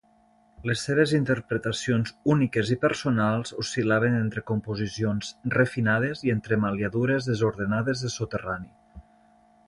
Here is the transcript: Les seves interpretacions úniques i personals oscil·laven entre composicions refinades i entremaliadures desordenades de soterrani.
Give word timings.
Les 0.67 0.83
seves 0.85 1.11
interpretacions 1.15 2.13
úniques 2.35 2.71
i 2.75 2.77
personals 2.85 3.53
oscil·laven 3.63 4.15
entre 4.21 4.43
composicions 4.49 5.29
refinades 5.59 6.23
i 6.29 6.33
entremaliadures 6.39 7.29
desordenades 7.33 8.03
de 8.07 8.11
soterrani. 8.19 9.03